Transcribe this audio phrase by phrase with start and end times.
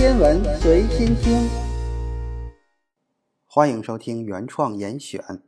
[0.00, 1.46] 天文随心听，
[3.44, 5.42] 欢迎收听原创严选。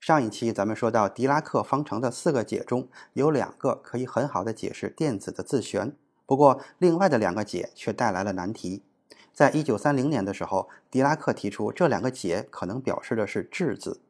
[0.00, 5.94] 上一期咱们说到狄拉克方程的四个解中有两个可以很好的解释电子的自旋，
[6.24, 8.82] 不过另外的两个解却带来了难题。
[9.30, 14.00] 在一九三零年的时候，狄拉克提出这两个解可能表示的是质子。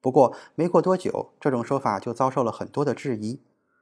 [0.00, 3.40] 不过没过多久，这种说法就遭受了很多的质疑。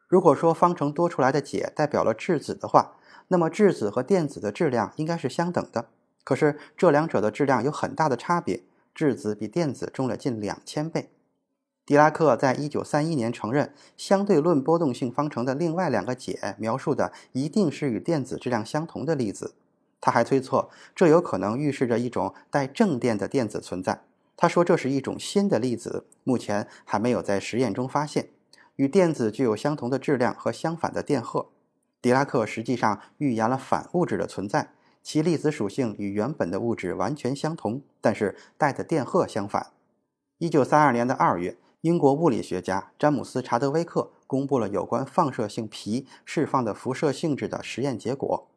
[0.08, 2.96] 如果说方程多出来的解代表了质子的话，
[3.32, 5.86] 那么质子和电子的质量应该是相等的。
[6.24, 11.10] 可是这两者的质量有很大的差别，质子比电子重了近两千倍。
[11.86, 19.54] 狄拉克在一九三一年承认，相对论波动性方程的另外两个解描述的一定是与电子质量相同的粒子。
[20.00, 24.02] 他还推测，这有可能预示着一种带正电的电子存在。
[24.36, 28.28] 他说这是一种新的粒子，目前还没有在实验中发现，
[28.76, 31.46] 与电子具有相同的质量和相反的电荷。
[32.02, 34.70] 狄拉克实际上预言了反物质的存在，
[35.02, 39.68] 其粒子属性与原本的物质完全相同，但是带的电荷相反。
[40.38, 48.48] 一九三二年的二月，英国物理学家詹姆斯·查德威克公布了有关放射性皮释放的辐射性质的实验结果。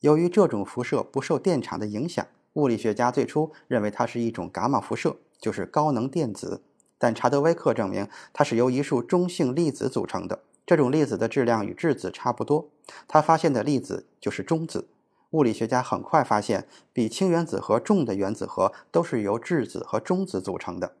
[0.00, 5.16] 由于这种辐射不受电场的影响，物理学家最初认为它是一种伽马辐射。
[5.40, 6.62] 就是高能电子，
[6.98, 10.44] 但查德威克证明它是由一束中性粒子组成的。
[10.64, 12.70] 这种粒子的质量与质子差不多。
[13.08, 14.88] 他发现的粒子就是中子。
[15.30, 20.96] 物理学家很快发现，比氢原子核重的原子核都是由质子和中子组成的。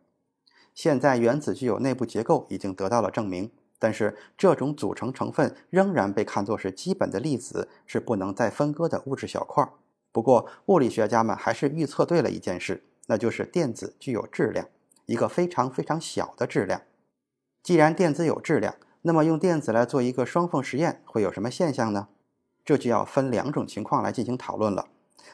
[0.74, 9.68] 现在原子具有内部结构已经得到了证明，但是这种组成成分仍然被看作是基本的粒子，是不能再分割的物质小块。
[10.10, 12.84] 不过，物理学家们还是预测对了一件事。
[13.08, 14.68] 那就是电子具有质量，
[15.06, 16.82] 一个非常非常小的质量。
[17.62, 22.08] 既然电子有质量，那么用电子来做一个双缝实验会有什么现象呢？
[22.64, 24.86] 这就要分两种情况来进行讨论了。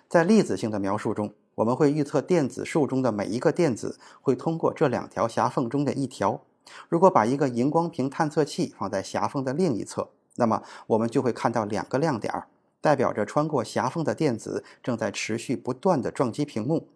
[0.08, 6.40] 在粒子性的描述中，我们会预测电子数中的每一个电子会通过这两条狭缝中的一条。
[6.88, 12.44] 如果把一个荧光屏探测器放在狭缝的另一侧，那么我们就会看到两个亮点，
[12.80, 16.88] 代表着穿过狭缝的电子正在持续不断地撞击屏幕。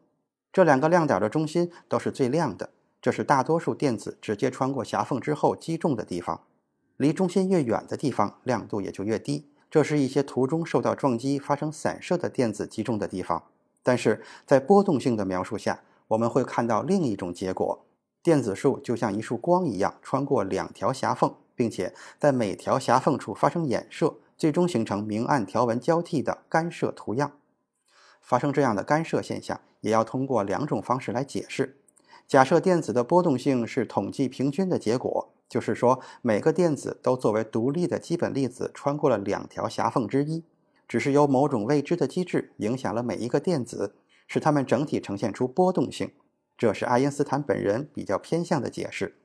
[0.51, 2.71] 这两个亮点的中心都是最亮的，
[3.03, 6.41] 这是大多数电子直接穿过狭缝之后击中的地方。
[7.03, 9.49] 离中心越远的地方，亮度也就越低。
[9.69, 13.43] 这是一些途中受到撞击发生散射的电子击中的地方。
[13.83, 17.85] 但是在波动性的描述下，我们会看到另一种结果：
[18.23, 27.33] 电子束就像一束光一样穿过两条狭缝，并且在每条狭缝处发生衍射，最终形成明暗条纹交替的干涉图样。
[28.21, 31.79] 发生这样的干涉现象，也要通过两种方式来解释。
[32.29, 40.45] 假设电子的波动性是统计平均的结果，就是说每个电子都作为独立的基本粒子穿过了两条狭缝之一，
[40.89, 43.95] 只是由某种未知的机制影响了每一个电子，
[44.27, 46.11] 使它们整体呈现出波动性。
[46.57, 49.19] 这是爱因斯坦本人比较偏向的解释。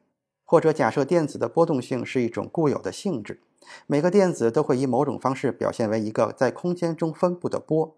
[0.43, 3.39] 或者假设电子的波动性是一种固有的性质，
[3.85, 7.95] 每个电子都会以某种方式表现为一个在空间中分布的波。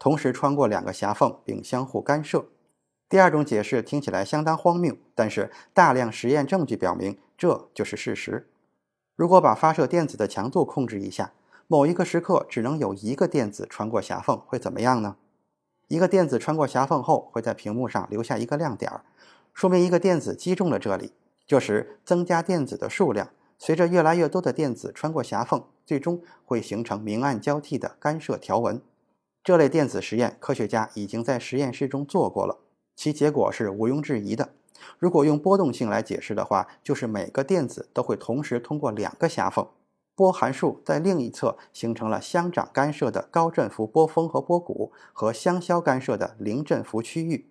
[0.00, 2.46] 同时穿过两个狭缝并相互干涉。
[3.08, 8.50] 第二种解释听起来相当荒谬，但是大量实验证据表明这就是事实。
[9.14, 11.32] 如果把发射电子的强度控制一下，
[11.68, 15.16] 某一个时刻只能有一个电子穿过狭缝，会怎么样呢？
[15.86, 19.04] 一个电子穿过狭缝后会在屏幕上留下一个亮点儿，
[19.54, 21.12] 说明一个电子击中了这里。
[21.46, 28.82] 这时增加电子的数量，随着越来越多的电子穿过狭缝，最终会形成明暗交替的干涉条纹。
[29.42, 32.58] 这类电子实验，科学家已经在实验室中做过了，
[32.94, 34.50] 其结果是毋庸置疑的。
[34.98, 39.66] 如果用波动性来解释的话，就是每个电子都会同时通过两个狭缝，
[40.14, 47.50] 波函数在另一侧形成了相长干涉的高振幅波峰和波谷，和相消干涉的零振幅区域。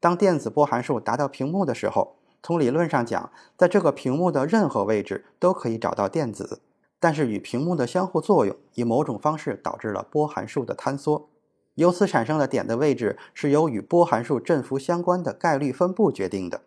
[0.00, 6.60] 当电子波函数达到屏幕的时候，从理论上讲，在这个屏幕的任何位置都可以找到电子。
[6.98, 11.28] 但是与屏幕的相互作用以某种方式导致了波函数的坍缩，
[11.74, 16.62] 由此产生的点的位置是由与波函数振幅相关的概率分布决定的。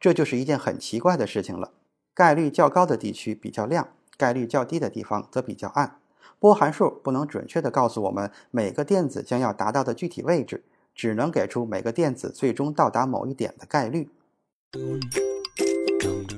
[0.00, 1.72] 这就是一件很奇怪的事情了。
[2.14, 6.00] 概率较高的地区比较亮，概率较低的地方则比较暗。
[6.40, 10.64] 波函数不能准确地告诉我们每个电子将要达到的具体位置，
[10.94, 14.10] 只能给出每个电子最终到达某一点的概率。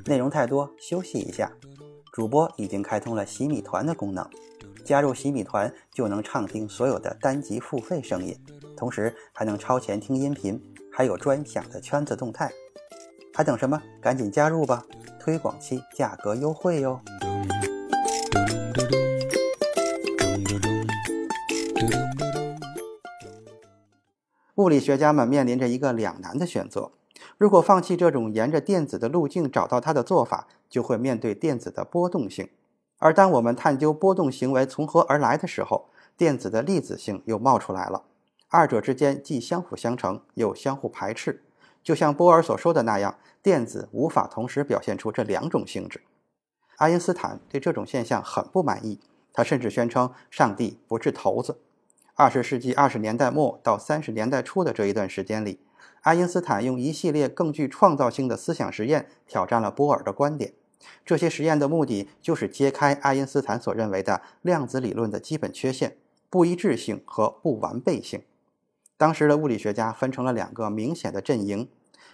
[0.06, 1.52] 内容太多，休息一下。
[2.12, 4.28] 主播已经开通了洗米团的功能，
[4.84, 8.36] 加入洗米团就能畅听所有的单集付费声音，
[8.76, 10.60] 同时还能超前听音频，
[10.92, 12.50] 还有专享的圈子动态。
[13.32, 13.80] 还等什么？
[14.00, 14.84] 赶紧加入吧！
[15.18, 17.00] 推广期价格优惠哟。
[24.56, 26.90] 物理学家们面临着一个两难的选择：
[27.38, 32.46] 如果放弃这种沿着电子的路径找到它的做法，就会面对电子的波动性；
[33.00, 38.05] 而当我们探究波动行为从何而来的时候，电子的粒子性又冒出来了。
[38.49, 41.43] 二者之间既相辅相成，又相互排斥。
[41.82, 46.02] 就像波尔所说的那样，电子无法同时表现出这两种性质。
[46.76, 49.00] 爱因斯坦对这种现象很不满意，
[49.32, 51.58] 他甚至宣称上帝不是骰子。
[52.14, 55.58] 二十世纪二十年代末到三十年代初的这一段时间里，
[56.02, 60.52] 爱因斯坦用一系列更具创造性的思想实验挑战了波尔的观点。
[61.04, 65.96] 这些实验的目的就是揭开爱因斯坦所认为的量子理论的基本缺陷——
[66.30, 68.22] 不一致性和不完备性。
[68.96, 71.68] 当时的物理学家分成了两个明显的阵营：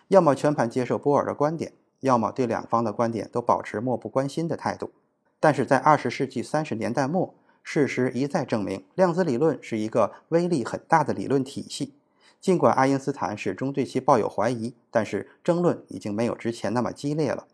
[0.08, 4.92] 要么全盘接受波尔的观点，要么对两方的观点都保持漠不关心的态度。
[5.38, 11.94] 但是在二十世纪三十年代末，事实一再证明，量子理论是一个威力很大的理论体系。
[12.40, 17.46] 尽管爱因斯坦始终对其抱有怀疑，但是争论已经没有之前那么激烈了。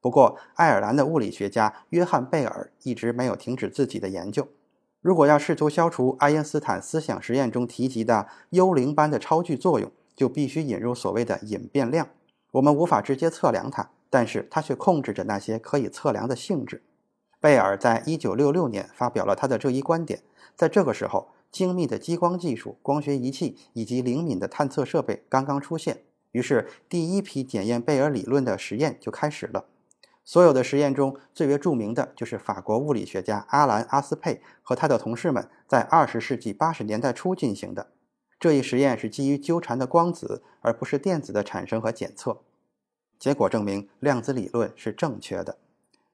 [0.00, 4.46] 不过，爱尔兰的物理学家约翰贝尔一直没有停止自己的研究。
[5.00, 12.08] 如果要试图消除爱因斯坦思想实验中提及的幽灵般的超距作用，就必须引入所谓的隐变量。
[12.52, 16.82] 我们无法直接测量它，但是它却控制着那些可以测量的性质。
[17.40, 20.22] 贝尔在一九六六年发表了他的这一观点。
[20.56, 26.02] 在这个时候，精密的激光技术、光学仪器以及灵敏的探测设备刚刚出现，
[26.32, 29.66] 于是第一批检验贝尔理论的实验就开始了。
[30.28, 37.86] 所有的实验中最为著名的就是法国物理学家阿兰·阿斯佩和他的同事们在二十世纪八十年代初进行的。
[38.38, 42.42] 这一实验是基于纠缠的光子，而不是电子的产生和检测。
[43.18, 45.56] 结果证明，量子理论是正确的。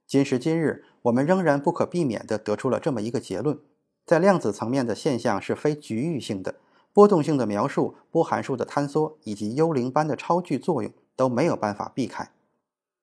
[0.07, 3.59] 今时今日，我们仍然不可避免地得出了这么一个结论：
[4.07, 6.55] 在量子层面的现象是非局域性的，
[6.93, 12.31] 波动性的描述、波函数的坍缩以及幽灵般的超距作用都没有办法避开。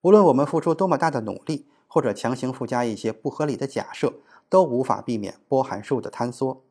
[0.02, 4.14] 无论我们付出多么大的努力，或者强行附加一些不合理的假设，
[4.50, 6.64] 都无法避免波函数的坍缩。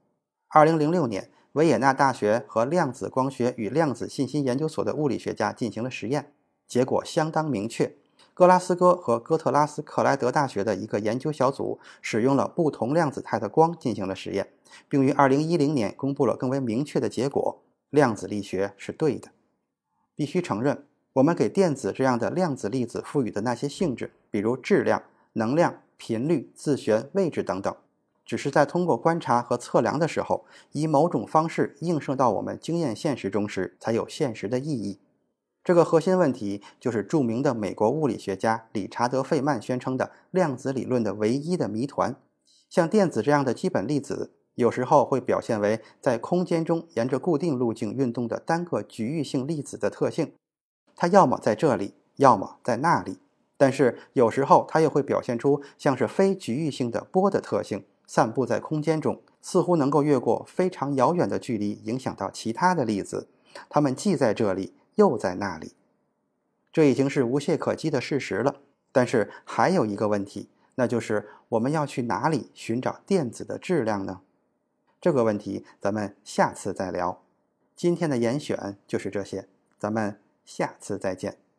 [0.49, 6.33] 二零零六年，维也纳大学和量子光学与量子信息研究所的物理学家进行了实验，
[6.67, 7.95] 结果相当明确。
[8.35, 14.53] 格拉斯哥和哥特拉斯克莱德大学的一个研究小组使用了不同量子态的光进行了实验，
[14.89, 19.31] 并于2010年公布了更为明确的结果：量子力学是对的。
[20.17, 25.03] 必须承认，我们给电子这样的量子粒子赋予的那些性质，比如质量、
[25.33, 27.75] 能量、频率、自旋、位置等等，
[28.25, 35.01] 只是在通过观察和测量的时候，以某种方式映射到我们经验现实中时，才有现实的意义。
[35.65, 42.15] 这个核心问题就是著名的美国物理学家理查德·费曼宣称的量子理论的唯一的谜团：
[42.69, 50.33] 像电子这样的基本粒子，有时候会表现为在空间中沿着固定路径运动的单个局域性粒子的特性。
[51.01, 53.21] 它要么在这里，要么在那里。
[53.57, 63.29] 但是有时候它又会表现出像是非局域性的波的特性，散布在空间中，似乎能够越过非常遥远的距离影响到其他的粒子。
[63.71, 64.75] 它们既在这里。
[64.97, 65.73] 又在那里，
[66.71, 68.57] 这已经是无懈可击的事实了。
[68.93, 74.21] 但是还有一个问题，那就是我们要去哪里寻找电子的质量呢？
[75.01, 77.23] 这个问题咱们下次再聊。
[77.75, 81.50] 今天的严选就是这些，咱们下次再见。